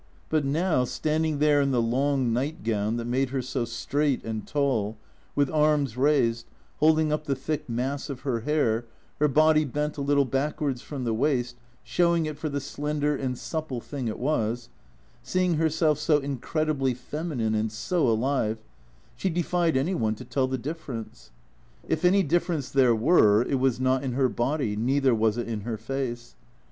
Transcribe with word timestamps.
But 0.29 0.43
now, 0.43 0.83
standing 0.83 1.37
there 1.37 1.61
in 1.61 1.69
the 1.69 1.79
long 1.79 2.33
nightgown 2.33 2.97
that 2.97 3.05
made 3.05 3.29
her 3.29 3.41
so 3.43 3.65
straight 3.65 4.23
and 4.23 4.47
tall, 4.47 4.97
with 5.35 5.47
arms 5.51 5.95
raised, 5.95 6.47
holding 6.79 7.13
up 7.13 7.25
the 7.25 7.35
thick 7.35 7.69
mass 7.69 8.09
of 8.09 8.21
her 8.21 8.39
hair, 8.39 8.85
her 9.19 9.27
body 9.27 9.63
bent 9.63 9.97
a 9.99 10.01
little 10.01 10.25
backwards 10.25 10.81
from 10.81 11.03
the 11.03 11.13
waist, 11.13 11.55
showing 11.83 12.25
it 12.25 12.35
for 12.35 12.49
the 12.49 12.59
slender 12.59 13.15
and 13.15 13.37
supple 13.37 13.79
thing 13.79 14.07
it 14.07 14.17
was, 14.17 14.69
see 15.21 15.43
ing 15.45 15.53
herself 15.57 15.99
so 15.99 16.17
incredibly 16.17 16.95
feminine 16.95 17.53
and 17.53 17.71
so 17.71 18.07
alive, 18.07 18.57
she 19.15 19.29
defied 19.29 19.77
any 19.77 19.93
one 19.93 20.15
to 20.15 20.25
tell 20.25 20.47
the 20.47 20.57
difference. 20.57 21.29
If 21.87 22.03
any 22.03 22.23
difference 22.23 22.71
there 22.71 22.95
were 22.95 23.43
it 23.43 23.59
was 23.59 23.79
not 23.79 24.01
in 24.03 24.13
her 24.13 24.29
body, 24.29 24.75
neither 24.75 25.13
was 25.13 25.37
it 25.37 25.47
in 25.47 25.61
her 25.61 25.77
face. 25.77 26.35